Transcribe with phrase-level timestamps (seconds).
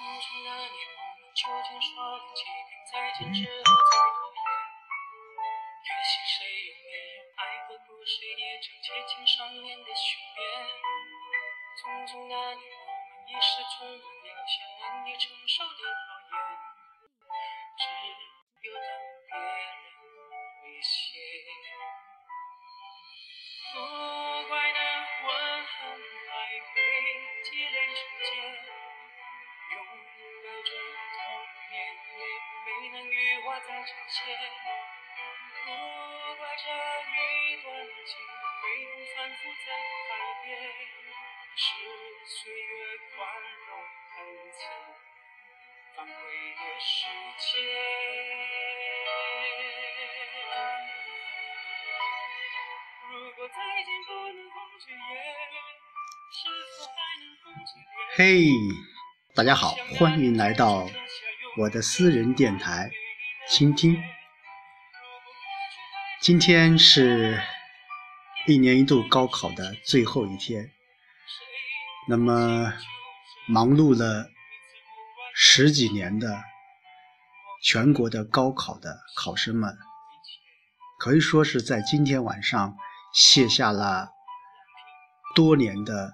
[0.00, 4.40] 匆匆那年，我们究竟说了几遍再见之后才拖延？
[5.84, 10.40] 可惜谁也没有爱过故事，也正接近上演的巡演。
[11.76, 15.84] 匆匆那年，我们一时匆忙，撂下难以承受的
[32.64, 34.18] 没能羽化再成线。
[35.64, 35.68] 不
[36.36, 37.66] 怪这一段
[38.06, 38.12] 情，
[38.60, 39.68] 会痛反复在
[40.08, 40.10] 海
[40.44, 40.48] 边，
[41.56, 41.62] 是
[42.26, 42.72] 岁月
[43.14, 43.18] 宽
[43.68, 43.70] 容
[44.16, 44.18] 恩
[44.52, 44.58] 赐，
[45.96, 46.12] 反悔
[46.56, 46.88] 的时
[47.38, 47.48] 间。
[53.10, 54.94] 如果再见不能红着眼，
[56.32, 56.38] 是
[56.78, 57.84] 否还能红着脸？
[58.16, 58.18] 嘿，
[59.34, 60.88] 大家好，欢迎来到
[61.58, 62.92] 我的私人电台，
[63.48, 64.00] 倾听。
[66.22, 67.42] 今天是
[68.46, 70.70] 一年一度高考的最后一天，
[72.08, 72.72] 那么
[73.48, 74.30] 忙碌了
[75.34, 76.40] 十几年的
[77.64, 79.76] 全国的高考的考生们，
[81.00, 82.76] 可以说是在今天晚上
[83.12, 84.10] 卸下了
[85.34, 86.12] 多年的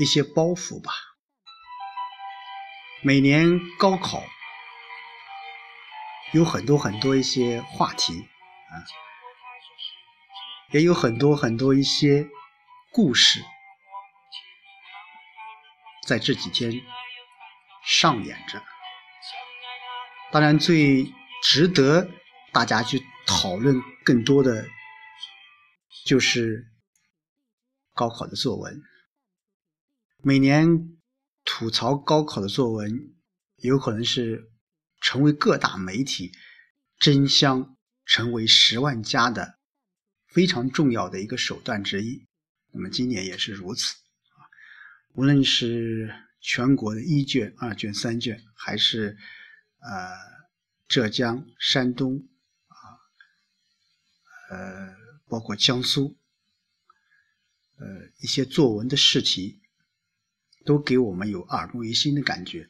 [0.00, 0.92] 一些包袱吧。
[3.06, 4.24] 每年高考
[6.32, 8.14] 有很多很多一些话题
[8.70, 8.80] 啊，
[10.70, 12.26] 也有很多很多一些
[12.90, 13.44] 故事，
[16.06, 16.72] 在这几天
[17.84, 18.62] 上演着。
[20.32, 22.08] 当然，最值得
[22.54, 24.66] 大家去讨论更多的，
[26.06, 26.72] 就是
[27.92, 28.80] 高考的作文。
[30.22, 30.66] 每年
[31.56, 33.14] 吐槽高考的作文，
[33.58, 34.50] 有可能是
[35.00, 36.32] 成为各大媒体
[36.98, 39.60] 争相成为十万加的
[40.26, 42.26] 非常重要的一个手段之一。
[42.72, 44.50] 那么今年也是如此啊，
[45.12, 49.16] 无论是全国的一卷、二卷、三卷，还是
[49.78, 50.10] 呃
[50.88, 52.28] 浙江、山东
[52.66, 52.74] 啊，
[54.50, 54.92] 呃
[55.28, 56.18] 包括江苏，
[57.78, 57.86] 呃
[58.18, 59.60] 一些作文的试题。
[60.64, 62.68] 都给我们有耳目一新的感觉。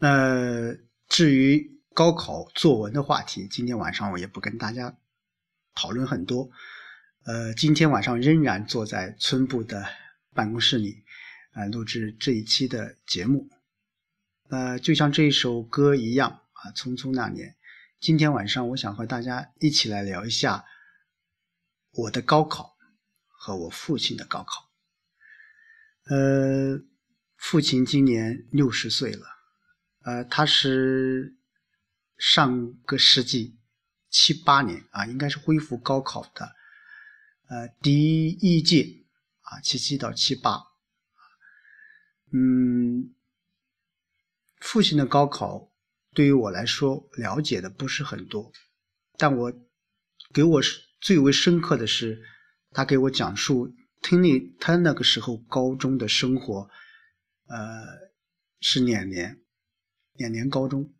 [0.00, 0.74] 那
[1.08, 4.96] 至于高考作文的话题，今天晚上我也不跟大家
[5.74, 6.50] 讨论很多。
[7.24, 9.86] 呃，今天晚上仍然坐在村部的
[10.34, 11.04] 办公室里，
[11.52, 13.48] 啊，录制这一期的节目。
[14.50, 17.48] 呃，就像这一首歌一样啊，《匆匆那年》。
[18.00, 20.66] 今天晚上，我想和大家一起来聊一下
[21.92, 22.76] 我的高考
[23.26, 24.73] 和我父亲的高考。
[26.06, 26.78] 呃，
[27.38, 29.26] 父亲今年六十岁了，
[30.02, 31.34] 呃，他是
[32.18, 33.58] 上个世纪
[34.10, 36.54] 七八年啊，应该是恢复高考的，
[37.48, 39.06] 呃，第一届
[39.40, 40.62] 啊，七七到七八，
[42.32, 43.14] 嗯，
[44.60, 45.72] 父亲的高考
[46.12, 48.52] 对于我来说了解的不是很多，
[49.16, 49.52] 但我
[50.34, 50.60] 给我
[51.00, 52.22] 最为深刻的是，
[52.72, 53.74] 他给我讲述。
[54.04, 56.68] 听力，他那个时候高中的生活，
[57.46, 57.86] 呃，
[58.60, 59.40] 是两年，
[60.12, 60.92] 两年高中，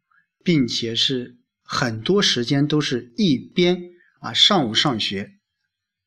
[0.43, 3.79] 并且是很多时间都是一边
[4.21, 5.39] 啊上午上学，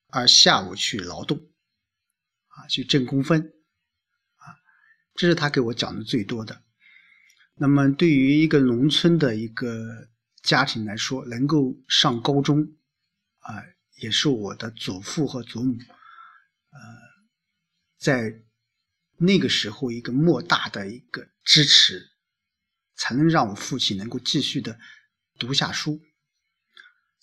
[0.08, 1.38] 而下午去劳动，
[2.48, 3.54] 啊去挣工分，
[4.38, 4.58] 啊，
[5.14, 6.64] 这是他给我讲的最多的。
[7.54, 10.10] 那么对于一个农村的一个
[10.42, 12.76] 家庭来说，能够上高中，
[13.38, 13.64] 啊，
[14.02, 15.78] 也是我的祖父和祖母。
[16.78, 17.28] 呃，
[17.98, 18.44] 在
[19.18, 22.12] 那个时候，一个莫大的一个支持，
[22.96, 24.80] 才能让我父亲能够继续的
[25.40, 26.00] 读下书。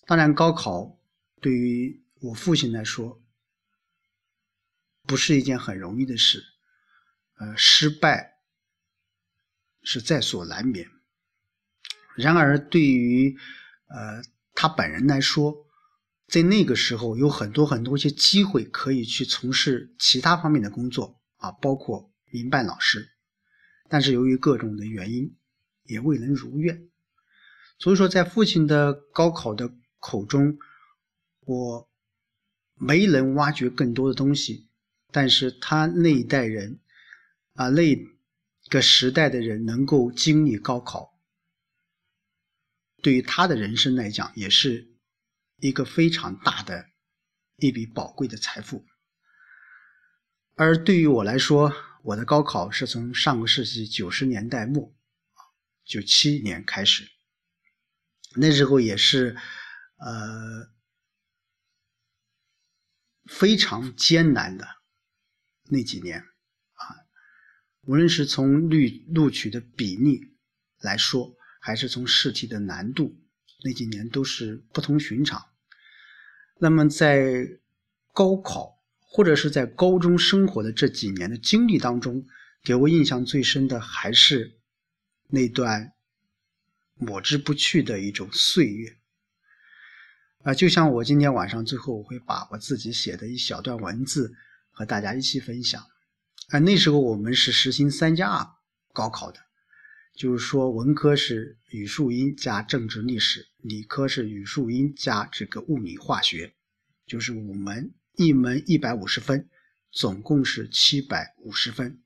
[0.06, 1.00] 当然，高考
[1.40, 3.22] 对于我父亲来说，
[5.02, 6.44] 不是一件很容易的事，
[7.36, 8.38] 呃，失败
[9.82, 10.90] 是在所难免。
[12.16, 13.36] 然而，对于
[13.88, 14.22] 呃
[14.54, 15.63] 他本人来说，
[16.26, 23.10] 在那个时候，有很多很多一些机会可以去从事其他方面的工作啊，包括民办老师，
[23.88, 25.36] 但是由于各种的原因，
[25.84, 26.88] 也未能如愿。
[27.78, 30.58] 所以说，在父亲的高考的口中，
[31.40, 31.88] 我
[32.74, 34.70] 没能挖掘更多的东西，
[35.12, 36.80] 但是他那一代人
[37.52, 37.96] 啊，那
[38.70, 41.20] 个时代的人能够经历高考，
[43.02, 44.93] 对于他的人生来讲，也是。
[45.64, 46.90] 一个非常大的
[47.56, 48.84] 一笔宝贵的财富，
[50.56, 51.72] 而对于我来说，
[52.02, 54.94] 我的高考是从上个世纪九十年代末，
[55.82, 57.08] 九七年开始，
[58.36, 59.38] 那时候也是
[59.96, 60.68] 呃
[63.24, 64.68] 非常艰难的
[65.70, 67.08] 那几年啊，
[67.86, 68.76] 无论是从录
[69.14, 70.36] 录取的比例
[70.80, 73.18] 来说，还是从试题的难度，
[73.64, 75.42] 那几年都是不同寻常。
[76.58, 77.46] 那么在
[78.12, 82.26] 高考或者是在高中生活的这几年的经历当中，
[82.62, 84.58] 给我印象最深的还是
[85.28, 85.92] 那段
[86.94, 88.96] 抹之不去的一种岁月。
[90.42, 94.32] 啊，就像我今天晚上最后我会把我自己写的一小段文字
[94.70, 95.82] 和大家一起分享。
[96.48, 98.46] 啊，那时候我们是实行三加二
[98.92, 99.43] 高考的。
[100.14, 106.54] 就是说，文科是语数英加政治历史，理科是语数英加这个物理化学，
[107.04, 109.48] 就是五门，一门一百五十分，
[109.90, 112.00] 总共是七百五十分。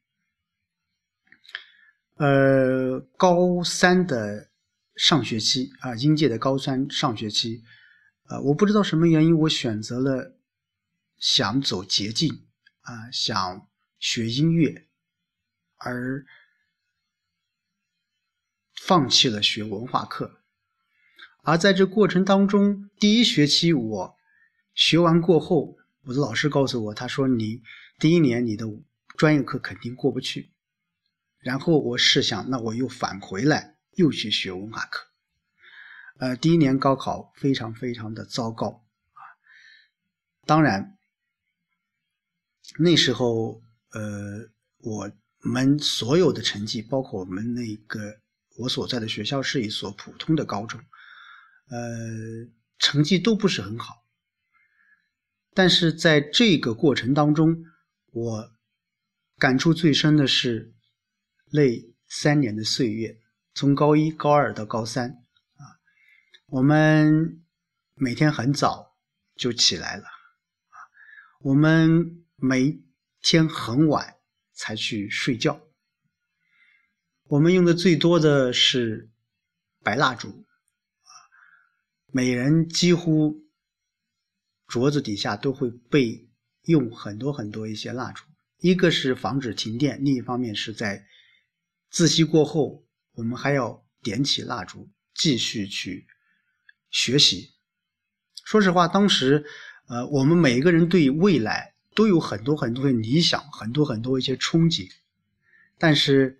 [2.14, 4.48] 呃，高三的
[4.96, 7.62] 上学期啊，应届的高三上学期，
[8.30, 10.34] 呃，我不知道什么原因，我选择了
[11.18, 12.46] 想走捷径
[12.80, 13.68] 啊，想
[13.98, 14.86] 学音乐，
[15.76, 16.24] 而。
[18.80, 20.40] 放弃了学文化课，
[21.42, 24.16] 而在这过程当中，第一学期我
[24.72, 27.62] 学完过后，我的老师告诉我，他说你
[27.98, 28.64] 第一年你的
[29.16, 30.52] 专业课肯定过不去。
[31.40, 35.08] 然后我试想，那我又返回来又去学文化课。
[36.18, 39.20] 呃，第一年高考非常非常的糟糕啊。
[40.46, 40.96] 当然，
[42.78, 43.60] 那时候
[43.90, 44.48] 呃，
[44.78, 45.10] 我
[45.40, 48.20] 们所有的成绩，包括我们那个。
[48.58, 50.80] 我所在的学校是一所普通的高中，
[51.68, 51.78] 呃，
[52.76, 54.04] 成绩都不是很好。
[55.54, 57.64] 但是在这个过程当中，
[58.10, 58.52] 我
[59.38, 60.74] 感触最深的是
[61.52, 61.62] 那
[62.08, 63.20] 三年的岁月，
[63.54, 65.10] 从高一、高二到高三
[65.54, 65.62] 啊，
[66.46, 67.40] 我们
[67.94, 68.96] 每天很早
[69.36, 70.76] 就起来了啊，
[71.42, 72.82] 我们每
[73.22, 74.16] 天很晚
[74.52, 75.67] 才去睡觉。
[77.28, 79.10] 我们用的最多的是
[79.82, 81.12] 白蜡烛，啊，
[82.10, 83.44] 每人几乎
[84.66, 86.26] 桌子底下都会备
[86.62, 88.24] 用很多很多一些蜡烛，
[88.60, 91.06] 一个是防止停电，另一方面是在
[91.90, 96.06] 自习过后，我们还要点起蜡烛继续去
[96.90, 97.50] 学习。
[98.42, 99.44] 说实话，当时，
[99.88, 104.90] 呃，我们每一个人对未来都有很多很多的理想，很多很多一些憧憬，
[105.76, 106.37] 但是。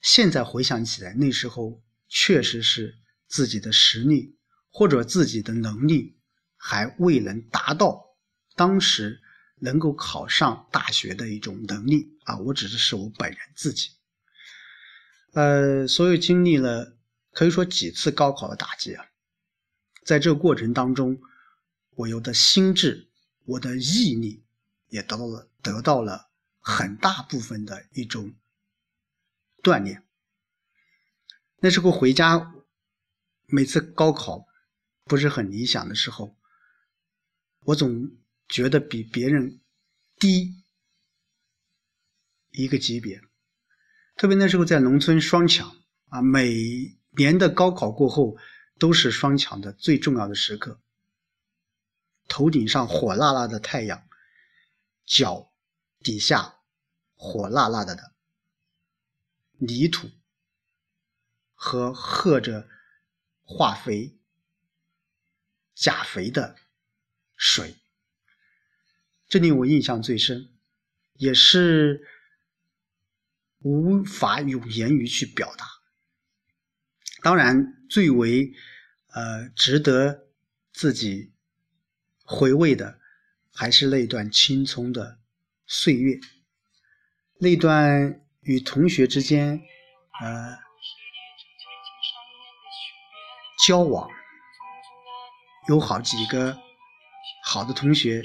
[0.00, 2.96] 现在回想起来，那时候确实是
[3.28, 4.38] 自己的实力
[4.70, 6.18] 或者自己的能力
[6.56, 8.16] 还未能达到
[8.56, 9.20] 当时
[9.56, 12.38] 能够考上大学的一种能力啊！
[12.38, 13.90] 我指的是我本人自己。
[15.32, 16.96] 呃，所以经历了
[17.32, 19.04] 可以说几次高考的打击啊，
[20.04, 21.20] 在这个过程当中，
[21.96, 23.10] 我有的心智、
[23.44, 24.44] 我的毅力
[24.88, 28.34] 也得到了得到了很大部分的一种。
[29.62, 30.04] 锻炼。
[31.60, 32.54] 那时候回家，
[33.46, 34.46] 每次高考
[35.04, 36.36] 不是很理想的时候，
[37.66, 38.16] 我总
[38.48, 39.60] 觉得比别人
[40.16, 40.64] 低
[42.50, 43.22] 一个级别。
[44.16, 45.70] 特别那时候在农村双抢
[46.08, 48.36] 啊，每年的高考过后
[48.78, 50.80] 都是双抢的最重要的时刻。
[52.28, 54.06] 头顶上火辣辣的太阳，
[55.04, 55.52] 脚
[55.98, 56.60] 底下
[57.14, 58.09] 火辣辣的的。
[59.60, 60.10] 泥土
[61.54, 62.66] 和喝着
[63.42, 64.16] 化肥、
[65.74, 66.56] 钾肥的
[67.36, 67.76] 水，
[69.28, 70.48] 这令我印象最深，
[71.12, 72.08] 也是
[73.58, 75.66] 无法用言语去表达。
[77.22, 78.54] 当然，最为
[79.08, 80.26] 呃值得
[80.72, 81.34] 自己
[82.22, 82.98] 回味的，
[83.52, 85.20] 还是那段青葱的
[85.66, 86.18] 岁月，
[87.38, 88.26] 那段。
[88.42, 89.60] 与同学之间，
[90.20, 90.56] 呃，
[93.66, 94.08] 交往
[95.68, 96.56] 有好几个
[97.44, 98.22] 好的同学，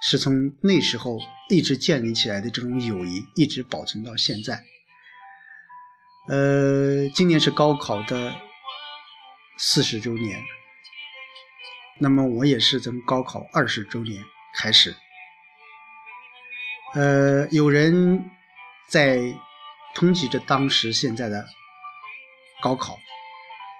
[0.00, 1.18] 是从那时候
[1.50, 4.64] 一直建立起来的这种友谊，一直保存到现在。
[6.28, 8.34] 呃，今年是高考的
[9.58, 10.42] 四十周年，
[12.00, 14.24] 那么我也是从高考二十周年
[14.56, 14.96] 开始。
[16.94, 18.30] 呃，有人。
[18.88, 19.20] 在
[19.94, 21.46] 通缉着当时现在的
[22.62, 22.98] 高考，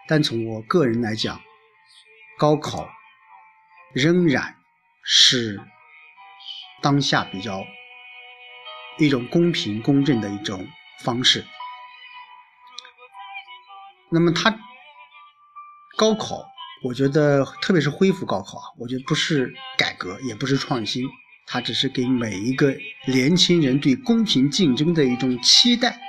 [0.08, 1.40] 但从我个人来讲，
[2.38, 2.88] 高考
[3.92, 4.56] 仍然
[5.02, 5.60] 是
[6.82, 7.64] 当下比较
[8.98, 10.66] 一种公平公正的一种
[11.00, 11.44] 方式。
[14.10, 14.56] 那么他
[15.96, 16.44] 高考，
[16.84, 21.04] 我觉得特别是恢复高考啊，我觉得不是改革，也不是创新，
[21.46, 26.00] 它只是给每一个年轻人对公平竞争的一种期待，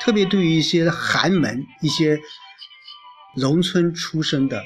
[0.00, 2.20] 特别对于一些寒门、一些
[3.36, 4.62] 农村出生的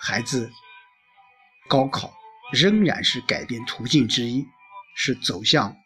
[0.00, 0.50] 孩子，
[1.68, 2.12] 高考
[2.52, 4.46] 仍然是改变途径之一，
[4.96, 5.76] 是走向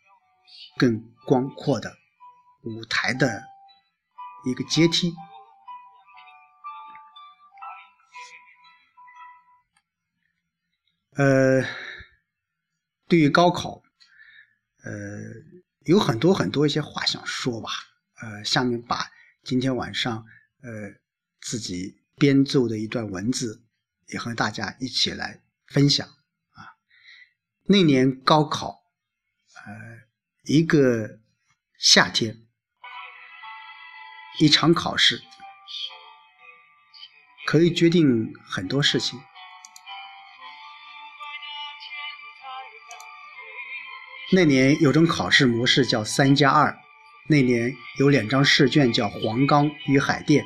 [0.76, 1.97] 更广阔的
[2.62, 3.43] 舞台的
[4.47, 5.12] 一个阶梯。
[11.16, 11.62] 呃，
[13.07, 13.83] 对于高考，
[14.83, 14.93] 呃，
[15.85, 17.71] 有很多很多一些话想说吧。
[18.23, 19.11] 呃，下面把
[19.43, 20.25] 今天晚上
[20.63, 20.71] 呃
[21.41, 23.63] 自己编奏的一段文字，
[24.09, 26.79] 也和大家一起来分享啊。
[27.65, 28.85] 那年高考，
[29.67, 30.09] 呃，
[30.45, 31.19] 一个
[31.79, 32.47] 夏天，
[34.41, 35.21] 一场考试，
[37.47, 39.21] 可以决定很多事情。
[44.35, 46.76] 那年有种考试模式叫三加二，
[47.29, 50.45] 那年有两张试卷叫黄冈与海淀，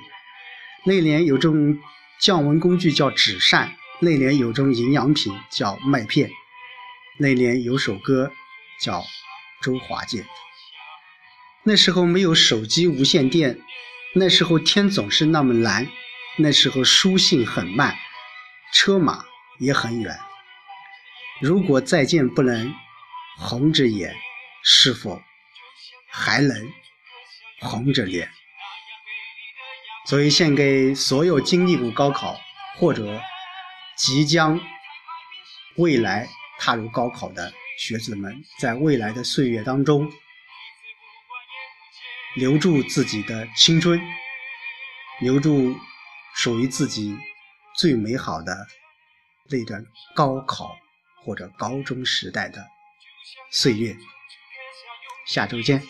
[0.85, 1.79] 那年有种
[2.21, 6.29] 降温工具叫纸扇，那年有种营养品叫麦片，
[7.19, 8.31] 那年有首歌
[8.79, 9.03] 叫
[9.63, 10.27] 周华健。
[11.63, 13.59] 那时候没有手机无线电，
[14.15, 15.89] 那时候天总是那么蓝，
[16.37, 17.97] 那时候书信很慢，
[18.75, 19.25] 车马
[19.59, 20.15] 也很远。
[21.41, 22.71] 如果再见不能。
[23.41, 24.13] 红着眼，
[24.65, 25.23] 是否
[26.11, 26.73] 还能
[27.61, 28.29] 红着脸？
[30.07, 32.41] 所以献给所有经历过高考
[32.77, 33.21] 或者
[33.97, 34.59] 即将
[35.77, 36.29] 未来
[36.59, 40.11] 踏入高考的学子们，在未来的岁月当中，
[42.35, 44.01] 留住自己的青春，
[45.21, 45.77] 留住
[46.35, 47.17] 属于自己
[47.77, 48.67] 最美好的
[49.49, 49.85] 那段
[50.17, 50.77] 高考
[51.25, 52.67] 或者高中时代的。
[53.51, 53.97] 岁月，
[55.27, 55.83] 下周见。